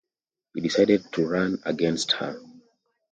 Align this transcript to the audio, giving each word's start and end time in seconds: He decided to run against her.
He 0.55 0.61
decided 0.61 1.11
to 1.13 1.27
run 1.27 1.61
against 1.63 2.13
her. 2.13 2.41